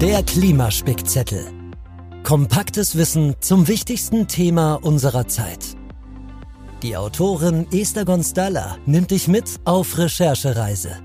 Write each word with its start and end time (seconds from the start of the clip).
Der 0.00 0.22
Klimaspickzettel. 0.22 1.44
Kompaktes 2.22 2.96
Wissen 2.96 3.34
zum 3.40 3.66
wichtigsten 3.66 4.28
Thema 4.28 4.74
unserer 4.74 5.26
Zeit. 5.26 5.76
Die 6.84 6.96
Autorin 6.96 7.66
Esther 7.72 8.04
Gonstalla 8.04 8.78
nimmt 8.86 9.10
dich 9.10 9.26
mit 9.26 9.58
auf 9.64 9.98
Recherchereise. 9.98 11.00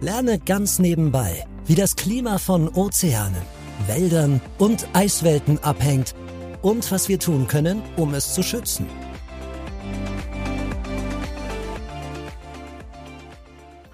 Lerne 0.00 0.40
ganz 0.40 0.80
nebenbei, 0.80 1.46
wie 1.66 1.76
das 1.76 1.94
Klima 1.94 2.38
von 2.38 2.68
Ozeanen, 2.68 3.42
Wäldern 3.86 4.40
und 4.58 4.88
Eiswelten 4.92 5.62
abhängt 5.62 6.16
und 6.62 6.90
was 6.90 7.08
wir 7.08 7.20
tun 7.20 7.46
können, 7.46 7.80
um 7.96 8.14
es 8.14 8.34
zu 8.34 8.42
schützen. 8.42 8.86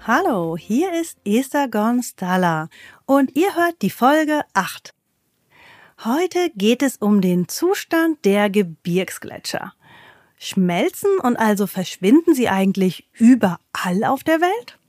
Hallo, 0.07 0.55
hier 0.55 0.93
ist 0.93 1.17
Esther 1.25 1.67
Gonstalla 1.67 2.69
und 3.05 3.35
ihr 3.35 3.57
hört 3.57 3.81
die 3.81 3.89
Folge 3.89 4.39
8. 4.53 4.93
Heute 6.05 6.49
geht 6.55 6.81
es 6.81 6.95
um 6.95 7.19
den 7.19 7.49
Zustand 7.49 8.23
der 8.23 8.49
Gebirgsgletscher. 8.49 9.73
Schmelzen 10.37 11.19
und 11.21 11.35
also 11.35 11.67
verschwinden 11.67 12.33
sie 12.33 12.47
eigentlich 12.47 13.09
überall 13.11 14.05
auf 14.05 14.23
der 14.23 14.39
Welt? 14.39 14.79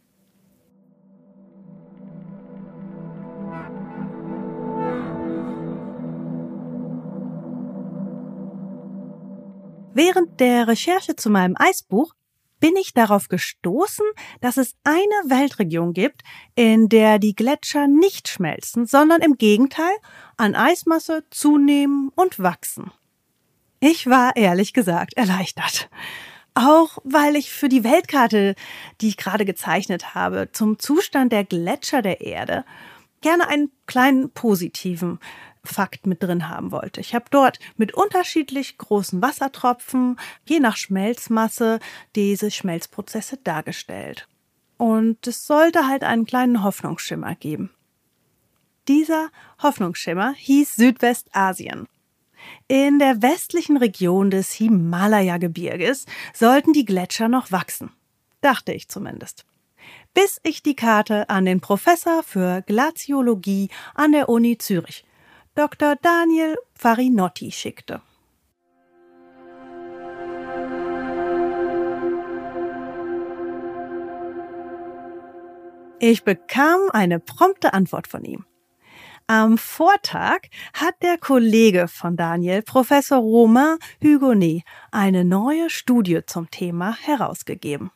Während 9.95 10.39
der 10.39 10.69
Recherche 10.69 11.17
zu 11.17 11.29
meinem 11.29 11.57
Eisbuch 11.59 12.15
bin 12.61 12.77
ich 12.77 12.95
darauf 12.95 13.29
gestoßen, 13.29 14.05
dass 14.41 14.57
es 14.57 14.75
eine 14.85 15.31
Weltregion 15.31 15.93
gibt, 15.93 16.23
in 16.55 16.89
der 16.89 17.19
die 17.19 17.35
Gletscher 17.35 17.87
nicht 17.87 18.29
schmelzen, 18.29 18.87
sondern 18.87 19.23
im 19.23 19.37
Gegenteil 19.37 19.95
an 20.37 20.55
Eismasse 20.55 21.25
zunehmen 21.31 22.11
und 22.15 22.39
wachsen. 22.39 22.91
Ich 23.81 24.09
war 24.09 24.37
ehrlich 24.37 24.73
gesagt 24.73 25.15
erleichtert. 25.15 25.89
Auch 26.55 26.99
weil 27.05 27.37
ich 27.37 27.53
für 27.53 27.69
die 27.69 27.85
Weltkarte, 27.85 28.57
die 29.01 29.09
ich 29.09 29.17
gerade 29.17 29.45
gezeichnet 29.45 30.17
habe, 30.17 30.49
zum 30.53 30.79
Zustand 30.81 31.33
der 31.33 31.45
Gletscher 31.45 32.03
der 32.03 32.21
Erde 32.21 32.65
gerne 33.21 33.49
einen 33.49 33.71
kleinen 33.87 34.31
positiven 34.31 35.21
Fakt 35.69 36.07
mit 36.07 36.23
drin 36.23 36.49
haben 36.49 36.73
wollte. 36.73 37.01
Ich 37.01 37.15
habe 37.15 37.27
dort 37.31 37.59
mit 37.77 37.95
unterschiedlich 37.95 38.79
großen 38.79 39.23
Wassertropfen, 39.23 40.19
je 40.45 40.61
nach 40.61 40.77
Schmelzmasse, 40.77 41.81
diese 42.15 42.51
Schmelzprozesse 42.51 43.39
dargestellt. 43.39 44.29
Und 44.77 45.27
es 45.27 45.47
sollte 45.47 45.89
halt 45.89 46.05
einen 46.05 46.25
kleinen 46.25 46.63
Hoffnungsschimmer 46.63 47.35
geben. 47.35 47.71
Dieser 48.87 49.29
Hoffnungsschimmer 49.63 50.33
hieß 50.35 50.77
Südwestasien. 50.77 51.89
In 52.69 52.99
der 52.99 53.21
westlichen 53.21 53.77
Region 53.77 54.31
des 54.31 54.53
Himalaya-Gebirges 54.53 56.07
sollten 56.33 56.73
die 56.73 56.85
Gletscher 56.85 57.29
noch 57.29 57.53
wachsen. 57.53 57.91
Dachte 58.41 58.73
ich 58.73 58.89
zumindest. 58.89 59.45
Bis 60.15 60.41
ich 60.43 60.63
die 60.63 60.77
Karte 60.77 61.29
an 61.29 61.45
den 61.45 61.61
Professor 61.61 62.23
für 62.23 62.63
Glaziologie 62.63 63.69
an 63.95 64.13
der 64.13 64.29
Uni 64.29 64.59
Zürich 64.59 65.05
Dr. 65.59 65.97
Daniel 65.97 66.57
Farinotti 66.73 67.51
schickte. 67.51 68.01
Ich 75.99 76.23
bekam 76.23 76.79
eine 76.93 77.19
prompte 77.19 77.73
Antwort 77.73 78.07
von 78.07 78.25
ihm. 78.25 78.45
Am 79.27 79.59
Vortag 79.59 80.43
hat 80.75 80.95
der 81.03 81.19
Kollege 81.19 81.89
von 81.89 82.17
Daniel, 82.17 82.63
Professor 82.63 83.19
Romain 83.19 83.79
Hugonet, 84.01 84.63
eine 84.93 85.25
neue 85.25 85.71
Studie 85.71 86.21
zum 86.25 86.49
Thema 86.53 86.97
herausgegeben. 86.97 87.91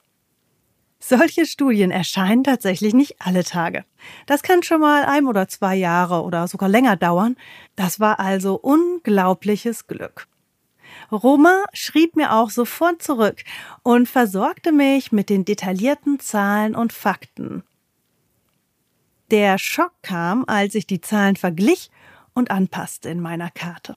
Solche 1.04 1.46
Studien 1.46 1.90
erscheinen 1.90 2.44
tatsächlich 2.44 2.94
nicht 2.94 3.16
alle 3.18 3.42
Tage. 3.42 3.84
Das 4.26 4.44
kann 4.44 4.62
schon 4.62 4.80
mal 4.80 5.04
ein 5.04 5.26
oder 5.26 5.48
zwei 5.48 5.74
Jahre 5.74 6.22
oder 6.22 6.46
sogar 6.46 6.68
länger 6.68 6.94
dauern. 6.94 7.36
Das 7.74 7.98
war 7.98 8.20
also 8.20 8.54
unglaubliches 8.54 9.88
Glück. 9.88 10.28
Roma 11.10 11.64
schrieb 11.72 12.14
mir 12.14 12.32
auch 12.32 12.50
sofort 12.50 13.02
zurück 13.02 13.42
und 13.82 14.08
versorgte 14.08 14.70
mich 14.70 15.10
mit 15.10 15.28
den 15.28 15.44
detaillierten 15.44 16.20
Zahlen 16.20 16.76
und 16.76 16.92
Fakten. 16.92 17.64
Der 19.32 19.58
Schock 19.58 19.94
kam, 20.02 20.44
als 20.46 20.76
ich 20.76 20.86
die 20.86 21.00
Zahlen 21.00 21.34
verglich 21.34 21.90
und 22.32 22.52
anpasste 22.52 23.08
in 23.08 23.20
meiner 23.20 23.50
Karte. 23.50 23.96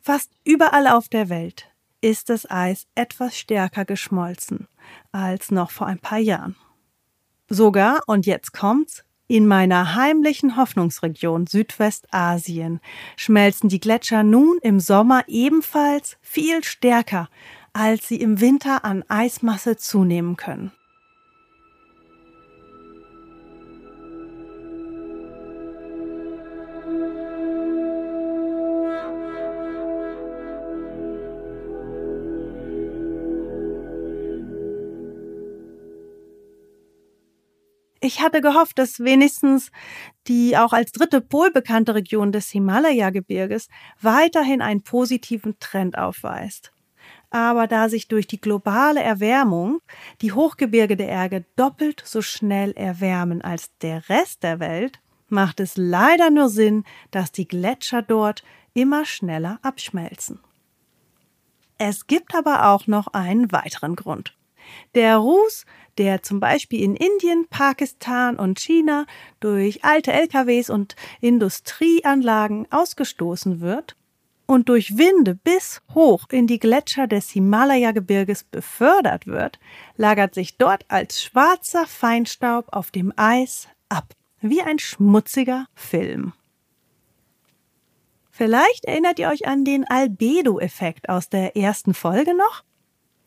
Fast 0.00 0.30
überall 0.44 0.86
auf 0.86 1.08
der 1.08 1.28
Welt 1.28 1.69
ist 2.00 2.30
das 2.30 2.50
Eis 2.50 2.86
etwas 2.94 3.36
stärker 3.38 3.84
geschmolzen 3.84 4.68
als 5.12 5.50
noch 5.50 5.70
vor 5.70 5.86
ein 5.86 5.98
paar 5.98 6.18
Jahren. 6.18 6.56
Sogar, 7.48 8.00
und 8.06 8.26
jetzt 8.26 8.52
kommt's, 8.52 9.04
in 9.26 9.46
meiner 9.46 9.94
heimlichen 9.94 10.56
Hoffnungsregion 10.56 11.46
Südwestasien 11.46 12.80
schmelzen 13.16 13.68
die 13.68 13.78
Gletscher 13.78 14.24
nun 14.24 14.58
im 14.62 14.80
Sommer 14.80 15.22
ebenfalls 15.28 16.16
viel 16.20 16.64
stärker, 16.64 17.28
als 17.72 18.08
sie 18.08 18.20
im 18.20 18.40
Winter 18.40 18.84
an 18.84 19.04
Eismasse 19.08 19.76
zunehmen 19.76 20.36
können. 20.36 20.72
Ich 38.02 38.22
hatte 38.22 38.40
gehofft, 38.40 38.78
dass 38.78 39.00
wenigstens 39.00 39.70
die 40.26 40.56
auch 40.56 40.72
als 40.72 40.92
dritte 40.92 41.20
Pol 41.20 41.50
bekannte 41.50 41.94
Region 41.94 42.32
des 42.32 42.48
Himalaya-Gebirges 42.48 43.68
weiterhin 44.00 44.62
einen 44.62 44.82
positiven 44.82 45.58
Trend 45.60 45.98
aufweist. 45.98 46.72
Aber 47.28 47.66
da 47.66 47.88
sich 47.88 48.08
durch 48.08 48.26
die 48.26 48.40
globale 48.40 49.02
Erwärmung 49.02 49.80
die 50.22 50.32
Hochgebirge 50.32 50.96
der 50.96 51.08
Erde 51.08 51.44
doppelt 51.56 52.02
so 52.04 52.22
schnell 52.22 52.72
erwärmen 52.72 53.42
als 53.42 53.70
der 53.78 54.08
Rest 54.08 54.42
der 54.42 54.60
Welt, 54.60 54.98
macht 55.28 55.60
es 55.60 55.76
leider 55.76 56.30
nur 56.30 56.48
Sinn, 56.48 56.84
dass 57.10 57.32
die 57.32 57.46
Gletscher 57.46 58.02
dort 58.02 58.42
immer 58.72 59.04
schneller 59.04 59.58
abschmelzen. 59.62 60.40
Es 61.78 62.06
gibt 62.06 62.34
aber 62.34 62.68
auch 62.68 62.86
noch 62.86 63.08
einen 63.08 63.52
weiteren 63.52 63.94
Grund. 63.94 64.34
Der 64.94 65.16
Ruß 65.16 65.64
der 66.00 66.22
zum 66.22 66.40
Beispiel 66.40 66.82
in 66.82 66.96
Indien, 66.96 67.46
Pakistan 67.50 68.36
und 68.36 68.58
China 68.58 69.04
durch 69.38 69.84
alte 69.84 70.12
LKWs 70.12 70.70
und 70.70 70.96
Industrieanlagen 71.20 72.66
ausgestoßen 72.70 73.60
wird 73.60 73.96
und 74.46 74.70
durch 74.70 74.96
Winde 74.96 75.34
bis 75.34 75.82
hoch 75.94 76.24
in 76.30 76.46
die 76.46 76.58
Gletscher 76.58 77.06
des 77.06 77.28
Himalaya-Gebirges 77.30 78.44
befördert 78.44 79.26
wird, 79.26 79.60
lagert 79.96 80.34
sich 80.34 80.56
dort 80.56 80.86
als 80.88 81.22
schwarzer 81.22 81.86
Feinstaub 81.86 82.72
auf 82.72 82.90
dem 82.90 83.12
Eis 83.16 83.68
ab, 83.90 84.14
wie 84.40 84.62
ein 84.62 84.78
schmutziger 84.78 85.66
Film. 85.74 86.32
Vielleicht 88.30 88.86
erinnert 88.86 89.18
ihr 89.18 89.28
euch 89.28 89.46
an 89.46 89.66
den 89.66 89.86
Albedo-Effekt 89.86 91.10
aus 91.10 91.28
der 91.28 91.58
ersten 91.58 91.92
Folge 91.92 92.34
noch? 92.34 92.64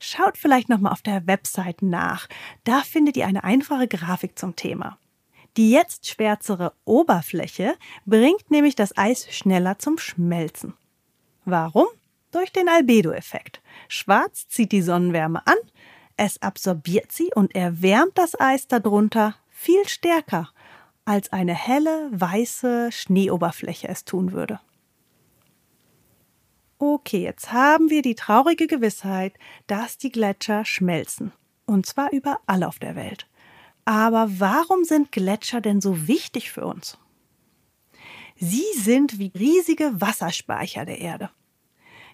Schaut 0.06 0.38
vielleicht 0.38 0.68
nochmal 0.68 0.92
auf 0.92 1.02
der 1.02 1.28
Website 1.28 1.82
nach. 1.82 2.28
Da 2.66 2.82
findet 2.82 3.16
ihr 3.16 3.26
eine 3.26 3.46
einfache 3.46 3.88
Grafik 3.88 4.38
zum 4.38 4.54
Thema. 4.58 4.98
Die 5.56 5.72
jetzt 5.72 6.08
schwärzere 6.10 6.74
Oberfläche 6.84 7.76
bringt 8.06 8.52
nämlich 8.52 8.76
das 8.76 8.98
Eis 8.98 9.34
schneller 9.34 9.80
zum 9.80 9.98
Schmelzen. 9.98 10.74
Warum? 11.46 11.88
Durch 12.32 12.52
den 12.52 12.68
Albedo-Effekt. 12.68 13.62
Schwarz 13.88 14.50
zieht 14.50 14.74
die 14.74 14.82
Sonnenwärme 14.82 15.48
an, 15.48 15.56
es 16.18 16.42
absorbiert 16.42 17.14
sie 17.14 17.30
und 17.34 17.56
erwärmt 17.56 18.18
das 18.18 18.38
Eis 18.38 18.68
darunter 18.68 19.36
viel 19.52 19.88
stärker, 19.88 20.50
als 21.06 21.32
eine 21.32 21.56
helle, 21.56 22.10
weiße 22.12 22.92
Schneeoberfläche 22.92 23.88
es 23.88 24.04
tun 24.04 24.34
würde. 24.34 24.60
Okay, 26.86 27.24
jetzt 27.24 27.54
haben 27.54 27.90
wir 27.90 28.02
die 28.02 28.14
traurige 28.14 28.68
Gewissheit, 28.68 29.36
dass 29.68 29.98
die 29.98 30.12
Gletscher 30.12 30.66
schmelzen. 30.66 31.32
Und 31.66 31.86
zwar 31.86 32.12
überall 32.12 32.62
auf 32.66 32.78
der 32.78 32.98
Welt. 32.98 33.26
Aber 33.86 34.30
warum 34.38 34.84
sind 34.84 35.14
Gletscher 35.14 35.62
denn 35.62 35.80
so 35.80 36.10
wichtig 36.10 36.52
für 36.52 36.66
uns? 36.66 36.98
Sie 38.36 38.66
sind 38.76 39.18
wie 39.18 39.32
riesige 39.34 40.02
Wasserspeicher 40.02 40.84
der 40.84 41.00
Erde. 41.00 41.30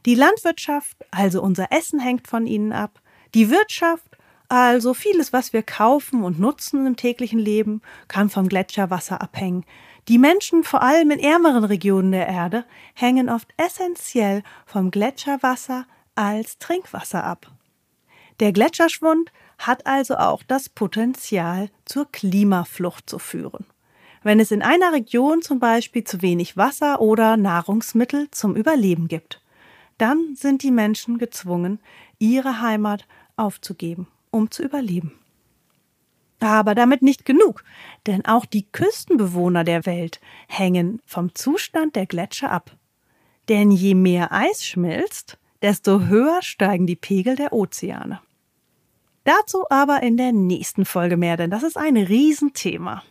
Die 0.06 0.14
Landwirtschaft, 0.14 0.98
also 1.10 1.42
unser 1.42 1.72
Essen, 1.72 2.00
hängt 2.00 2.28
von 2.28 2.46
ihnen 2.46 2.72
ab. 2.72 3.02
Die 3.34 3.50
Wirtschaft, 3.50 4.20
Also 4.50 4.96
vieles, 4.96 5.32
was 5.32 5.54
wir 5.54 5.62
kaufen 5.62 6.24
und 6.24 6.40
nutzen 6.40 6.88
im 6.88 6.96
täglichen 6.96 7.40
Leben, 7.40 7.82
kann 8.08 8.32
vom 8.32 8.50
Gletscherwasser 8.50 9.22
abhängen. 9.22 9.64
Die 10.10 10.18
Menschen, 10.18 10.64
vor 10.64 10.82
allem 10.82 11.12
in 11.12 11.20
ärmeren 11.20 11.64
Regionen 11.64 12.12
der 12.12 12.28
Erde, 12.28 12.66
hängen 12.96 13.30
oft 13.30 13.48
essentiell 13.58 14.42
vom 14.66 14.90
Gletscherwasser 14.90 15.86
als 16.16 16.58
Trinkwasser 16.58 17.24
ab. 17.24 17.52
Der 18.40 18.52
Gletscherschwund 18.52 19.32
hat 19.60 19.86
also 19.86 20.16
auch 20.16 20.42
das 20.42 20.68
Potenzial, 20.68 21.70
zur 21.86 22.12
Klimaflucht 22.12 23.08
zu 23.08 23.20
führen. 23.20 23.68
Wenn 24.24 24.40
es 24.40 24.50
in 24.50 24.64
einer 24.64 24.94
Region 24.94 25.44
zum 25.44 25.60
Beispiel 25.60 26.04
zu 26.04 26.24
wenig 26.24 26.58
Wasser 26.58 27.02
oder 27.02 27.38
Nahrungsmittel 27.38 28.32
zum 28.32 28.56
Überleben 28.56 29.10
gibt, 29.10 29.44
dann 30.00 30.34
sind 30.36 30.64
die 30.64 30.72
Menschen 30.72 31.20
gezwungen, 31.20 31.80
ihre 32.18 32.62
Heimat 32.62 33.06
aufzugeben, 33.36 34.08
um 34.32 34.50
zu 34.50 34.64
überleben. 34.64 35.19
Aber 36.40 36.74
damit 36.74 37.02
nicht 37.02 37.26
genug, 37.26 37.64
denn 38.08 38.26
auch 38.26 38.46
die 38.46 38.70
Küstenbewohner 38.72 39.64
der 39.64 39.86
Welt 39.86 40.22
hängen 40.48 41.02
vom 41.06 41.36
Zustand 41.36 41.96
der 41.96 42.06
Gletscher 42.06 42.52
ab. 42.52 42.76
Denn 43.50 43.72
je 43.72 43.96
mehr 43.96 44.32
Eis 44.32 44.66
schmilzt, 44.66 45.38
desto 45.62 46.02
höher 46.02 46.42
steigen 46.42 46.88
die 46.88 46.96
Pegel 46.96 47.36
der 47.36 47.52
Ozeane. 47.52 48.22
Dazu 49.26 49.66
aber 49.70 50.02
in 50.02 50.18
der 50.18 50.32
nächsten 50.32 50.86
Folge 50.86 51.18
mehr, 51.18 51.36
denn 51.36 51.52
das 51.52 51.64
ist 51.64 51.78
ein 51.78 51.98
Riesenthema. 51.98 53.04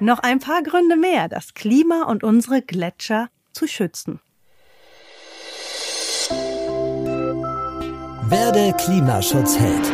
Noch 0.00 0.20
ein 0.20 0.38
paar 0.38 0.62
Gründe 0.62 0.96
mehr, 0.96 1.28
das 1.28 1.54
Klima 1.54 2.04
und 2.04 2.22
unsere 2.22 2.62
Gletscher 2.62 3.30
zu 3.52 3.66
schützen. 3.66 4.20
Werde 8.28 8.76
Klimaschutzheld. 8.76 9.92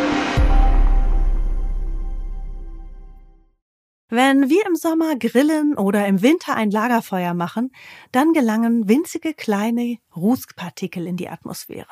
Wenn 4.11 4.51
wir 4.51 4.67
im 4.67 4.77
Sommer 4.77 5.17
grillen 5.17 5.75
oder 5.79 6.07
im 6.07 6.21
Winter 6.21 6.55
ein 6.55 6.71
Lagerfeuer 6.71 7.33
machen, 7.33 7.73
dann 8.13 8.35
gelangen 8.35 8.87
winzige 8.89 9.33
kleine 9.33 9.97
Rußpartikel 10.15 11.07
in 11.07 11.17
die 11.17 11.31
Atmosphäre. 11.31 11.87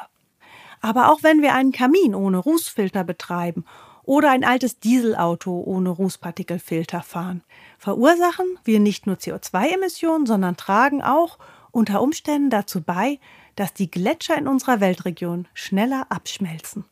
Aber 0.82 1.11
auch 1.11 1.23
wenn 1.23 1.41
wir 1.41 1.55
einen 1.55 1.73
Kamin 1.73 2.14
ohne 2.14 2.37
Rußfilter 2.37 3.05
betreiben 3.05 3.64
oder 4.04 4.31
ein 4.31 4.44
altes 4.44 4.78
Dieselauto 4.78 5.62
ohne 5.64 5.90
Rußpartikelfilter 5.90 7.02
fahren, 7.02 7.43
verursachen 7.78 8.46
wir 8.64 8.81
nicht 8.81 9.06
nur 9.06 9.16
CO2-Emissionen, 9.16 10.26
sondern 10.26 10.56
tragen 10.56 11.02
auch 11.02 11.38
unter 11.70 12.02
Umständen 12.02 12.50
dazu 12.50 12.81
bei, 12.81 13.19
dass 13.56 13.75
die 13.75 13.90
Gletscher 13.90 14.37
in 14.37 14.49
unserer 14.49 14.81
Weltregion 14.81 15.46
schneller 15.54 16.06
abschmelzen. 16.08 16.84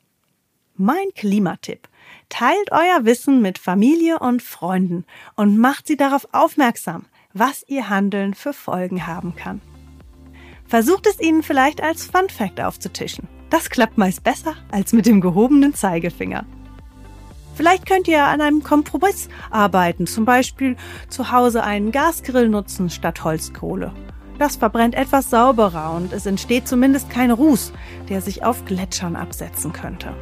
Mein 0.76 1.12
Klimatipp. 1.14 1.88
Teilt 2.28 2.72
euer 2.72 3.04
Wissen 3.04 3.42
mit 3.42 3.58
Familie 3.58 4.18
und 4.18 4.42
Freunden 4.42 5.04
und 5.36 5.58
macht 5.58 5.86
sie 5.86 5.96
darauf 5.96 6.26
aufmerksam, 6.32 7.06
was 7.32 7.64
ihr 7.68 7.88
Handeln 7.88 8.34
für 8.34 8.52
Folgen 8.52 9.06
haben 9.06 9.36
kann. 9.36 9.60
Versucht 10.66 11.06
es 11.06 11.20
ihnen 11.20 11.42
vielleicht 11.42 11.82
als 11.82 12.06
Fun 12.06 12.28
Fact 12.28 12.60
aufzutischen. 12.60 13.28
Das 13.50 13.68
klappt 13.68 13.98
meist 13.98 14.22
besser 14.22 14.54
als 14.70 14.92
mit 14.92 15.06
dem 15.06 15.20
gehobenen 15.20 15.74
Zeigefinger. 15.74 16.46
Vielleicht 17.54 17.86
könnt 17.86 18.08
ihr 18.08 18.24
an 18.24 18.40
einem 18.40 18.62
Kompromiss 18.62 19.28
arbeiten, 19.50 20.06
zum 20.06 20.24
Beispiel 20.24 20.76
zu 21.08 21.30
Hause 21.32 21.62
einen 21.62 21.92
Gasgrill 21.92 22.48
nutzen 22.48 22.90
statt 22.90 23.24
Holzkohle. 23.24 23.92
Das 24.38 24.56
verbrennt 24.56 24.94
etwas 24.94 25.28
sauberer 25.28 25.92
und 25.92 26.14
es 26.14 26.24
entsteht 26.24 26.66
zumindest 26.66 27.10
kein 27.10 27.30
Ruß, 27.30 27.72
der 28.08 28.22
sich 28.22 28.42
auf 28.42 28.64
Gletschern 28.64 29.14
absetzen 29.14 29.72
könnte. 29.72 30.14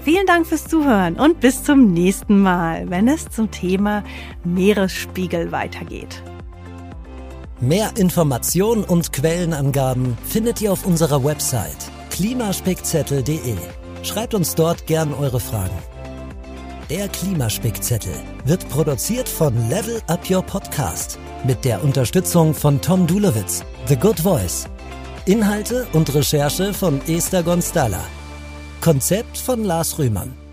Vielen 0.00 0.26
Dank 0.26 0.46
fürs 0.46 0.66
Zuhören 0.66 1.14
und 1.14 1.40
bis 1.40 1.62
zum 1.62 1.92
nächsten 1.92 2.42
Mal, 2.42 2.90
wenn 2.90 3.08
es 3.08 3.30
zum 3.30 3.50
Thema 3.50 4.02
Meeresspiegel 4.42 5.52
weitergeht. 5.52 6.22
Mehr 7.60 7.92
Informationen 7.96 8.84
und 8.84 9.12
Quellenangaben 9.12 10.18
findet 10.26 10.60
ihr 10.60 10.72
auf 10.72 10.84
unserer 10.84 11.24
Website 11.24 11.90
klimaspickzettel.de. 12.10 13.56
Schreibt 14.02 14.34
uns 14.34 14.54
dort 14.54 14.86
gern 14.86 15.14
eure 15.14 15.40
Fragen. 15.40 15.93
Der 16.90 17.08
Klimaspickzettel 17.08 18.12
wird 18.44 18.68
produziert 18.68 19.26
von 19.26 19.54
Level 19.70 20.02
Up 20.06 20.28
Your 20.28 20.42
Podcast 20.42 21.18
mit 21.46 21.64
der 21.64 21.82
Unterstützung 21.82 22.52
von 22.52 22.78
Tom 22.78 23.06
Dulowitz, 23.06 23.64
The 23.86 23.96
Good 23.96 24.20
Voice. 24.20 24.66
Inhalte 25.24 25.86
und 25.94 26.14
Recherche 26.14 26.74
von 26.74 27.00
Esther 27.08 27.42
Gonstalla. 27.42 28.04
Konzept 28.82 29.38
von 29.38 29.64
Lars 29.64 29.98
Rühmann. 29.98 30.43